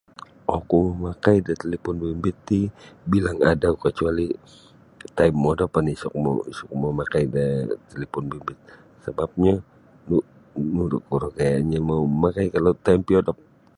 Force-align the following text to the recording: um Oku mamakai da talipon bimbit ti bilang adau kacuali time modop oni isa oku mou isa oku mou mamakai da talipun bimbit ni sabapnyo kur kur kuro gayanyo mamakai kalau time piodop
um 0.51 0.51
Oku 0.57 0.77
mamakai 0.89 1.37
da 1.45 1.53
talipon 1.61 1.95
bimbit 2.01 2.37
ti 2.47 2.59
bilang 3.11 3.39
adau 3.51 3.73
kacuali 3.83 4.27
time 5.17 5.35
modop 5.43 5.71
oni 5.79 5.91
isa 5.97 6.07
oku 6.09 6.17
mou 6.25 6.37
isa 6.51 6.61
oku 6.65 6.75
mou 6.81 6.91
mamakai 6.91 7.25
da 7.35 7.43
talipun 7.89 8.23
bimbit 8.31 8.59
ni 8.63 8.73
sabapnyo 9.03 9.55
kur 10.07 10.23
kur 10.79 10.93
kuro 11.09 11.27
gayanyo 11.37 11.79
mamakai 11.89 12.47
kalau 12.55 12.71
time 12.85 13.03
piodop 13.07 13.37